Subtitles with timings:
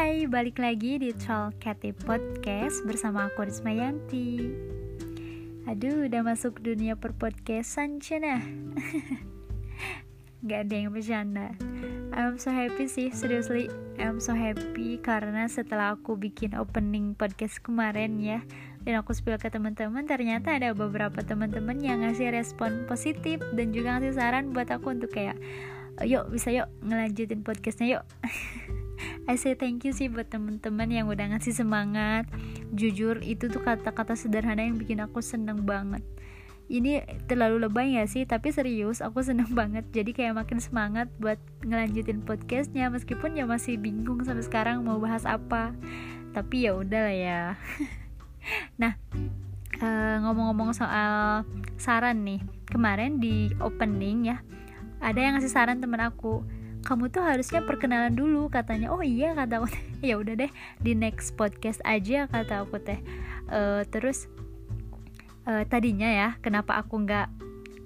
[0.00, 4.48] balik lagi di Troll Cathy Podcast bersama aku Risma Yanti.
[5.68, 8.40] Aduh, udah masuk dunia perpodcastan cina
[10.48, 11.52] Gak ada yang bercanda.
[12.16, 13.68] I'm so happy sih, seriously
[14.00, 18.40] I'm so happy karena setelah aku bikin opening podcast kemarin ya
[18.80, 24.00] Dan aku spill ke teman-teman Ternyata ada beberapa teman-teman yang ngasih respon positif Dan juga
[24.00, 25.36] ngasih saran buat aku untuk kayak
[26.00, 28.04] Yuk, bisa yuk ngelanjutin podcastnya yuk
[29.30, 32.26] I say thank you sih buat temen-temen yang udah ngasih semangat.
[32.74, 36.02] Jujur itu tuh kata-kata sederhana yang bikin aku seneng banget.
[36.66, 38.26] Ini terlalu lebay ya sih?
[38.26, 39.86] Tapi serius aku seneng banget.
[39.94, 45.22] Jadi kayak makin semangat buat ngelanjutin podcastnya meskipun ya masih bingung sampai sekarang mau bahas
[45.22, 45.78] apa.
[46.34, 47.42] Tapi ya udah lah ya.
[48.82, 48.98] Nah
[49.78, 51.46] eh, ngomong-ngomong soal
[51.78, 52.42] saran nih.
[52.66, 54.42] Kemarin di opening ya
[55.00, 56.44] ada yang ngasih saran temen aku
[56.80, 58.92] kamu tuh harusnya perkenalan dulu katanya.
[58.92, 59.68] Oh iya kata aku
[60.08, 60.50] ya udah deh
[60.80, 63.00] di next podcast aja kata aku teh.
[63.50, 64.30] Uh, terus
[65.44, 67.28] uh, tadinya ya kenapa aku nggak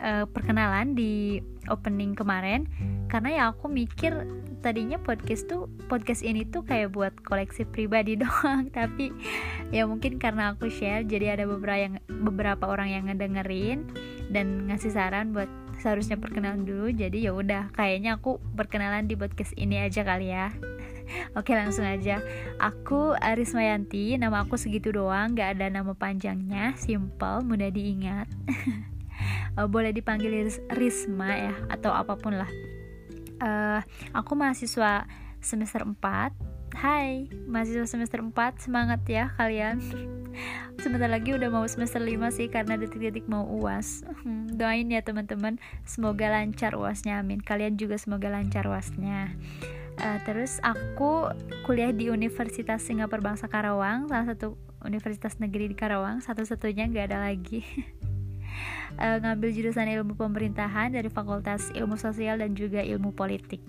[0.00, 2.66] uh, perkenalan di opening kemarin?
[3.10, 4.26] Karena ya aku mikir
[4.60, 8.68] tadinya podcast tuh podcast ini tuh kayak buat koleksi pribadi doang.
[8.74, 9.12] Tapi
[9.70, 13.86] ya mungkin karena aku share jadi ada beberapa yang beberapa orang yang ngedengerin
[14.30, 15.50] dan ngasih saran buat
[15.80, 20.52] seharusnya perkenalan dulu jadi ya udah kayaknya aku perkenalan di podcast ini aja kali ya.
[21.38, 22.22] Oke langsung aja.
[22.62, 28.30] Aku Aris Mayanti Nama aku segitu doang Gak ada nama panjangnya Simple Mudah diingat.
[29.58, 32.50] Uh, Boleh dipanggil Risma ya Atau apa pun lah.
[33.42, 33.80] Uh,
[34.14, 35.08] Aku mahasiswa
[35.42, 35.98] semester 4
[36.78, 38.30] Hai Mahasiswa semester 4
[38.62, 39.82] Semangat ya kalian
[40.80, 45.60] sebentar lagi udah mau semester 5 sih karena detik-detik mau uas hmm, doain ya teman-teman.
[45.84, 47.44] Semoga lancar uasnya amin.
[47.44, 49.34] Kalian juga semoga lancar uasnya
[50.00, 51.30] uh, terus aku
[51.68, 56.24] kuliah di Universitas Singapura Bangsa Karawang salah satu universitas negeri di Karawang.
[56.24, 57.62] Satu-satunya nggak ada lagi.
[58.96, 63.62] Uh, ngambil jurusan ilmu pemerintahan dari Fakultas Ilmu Sosial dan juga Ilmu Politik.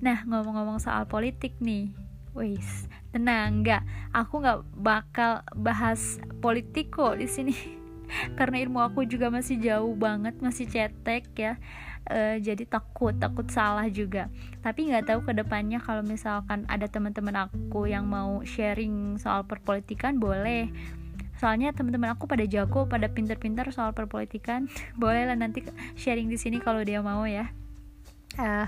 [0.00, 1.92] Nah, ngomong-ngomong soal politik nih,
[2.34, 3.86] Wis, tenang, nggak.
[4.10, 7.54] Aku nggak bakal bahas politik kok di sini.
[8.38, 11.54] Karena ilmu aku juga masih jauh banget, masih cetek ya.
[12.04, 14.28] Uh, jadi takut, takut salah juga.
[14.66, 20.18] Tapi nggak tahu ke depannya kalau misalkan ada teman-teman aku yang mau sharing soal perpolitikan
[20.18, 20.74] boleh.
[21.38, 24.66] Soalnya teman-teman aku pada jago, pada pinter-pinter soal perpolitikan.
[25.00, 25.62] boleh lah nanti
[25.94, 27.54] sharing di sini kalau dia mau ya.
[28.34, 28.66] Uh,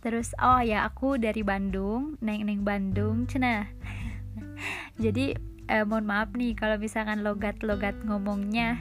[0.00, 3.68] terus oh ya aku dari Bandung neng neng Bandung cina.
[5.02, 5.36] Jadi
[5.68, 8.80] eh, mohon maaf nih kalau misalkan logat-logat ngomongnya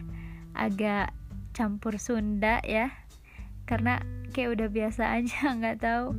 [0.55, 1.11] agak
[1.51, 2.91] campur Sunda ya
[3.67, 6.15] karena kayak udah biasa aja nggak tahu.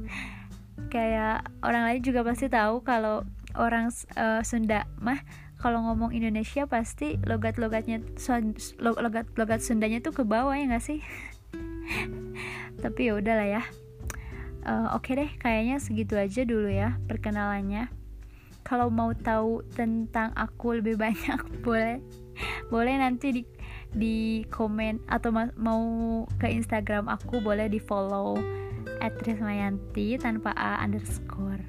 [0.89, 3.25] Kayak orang lain juga pasti tahu kalau
[3.57, 5.21] orang uh, Sunda mah
[5.61, 8.01] kalau ngomong Indonesia pasti logat-logatnya
[8.81, 11.05] logat-logat Sundanya tuh ke bawah ya nggak sih?
[12.85, 13.63] Tapi ya udahlah ya
[14.67, 17.89] uh, oke okay deh kayaknya segitu aja dulu ya perkenalannya.
[18.61, 22.01] Kalau mau tahu tentang aku lebih banyak boleh.
[22.73, 23.43] Boleh nanti di
[23.91, 25.83] di komen atau mau
[26.39, 28.39] ke Instagram aku boleh di follow
[29.01, 31.65] @rismayanti tanpa a underscore.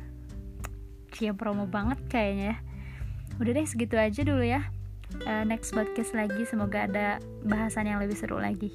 [1.12, 2.58] Cia promo banget kayaknya ya.
[3.41, 4.69] udah deh segitu aja dulu ya.
[5.28, 8.72] Uh, next podcast lagi semoga ada bahasan yang lebih seru lagi.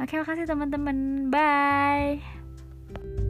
[0.00, 1.28] Oke makasih teman-teman.
[1.28, 3.27] Bye